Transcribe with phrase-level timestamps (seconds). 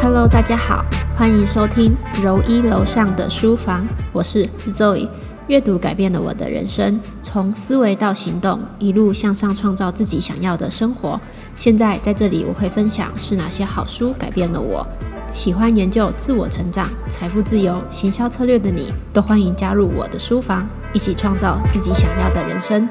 [0.00, 0.84] Hello，大家好，
[1.16, 3.84] 欢迎收听柔一楼上的书房。
[4.12, 5.08] 我是 Zoe，
[5.48, 11.20] 阅读改变了我的人生，从思维到行动，一路向上创造自己想要的生活。
[11.56, 14.86] 现在在这里，我会分享是哪些好书改变了我。
[15.34, 22.88] 喜欢研究自我成长、财富自由、行销策略的你，都欢迎加入我的书房，一起创造自己想要的人生。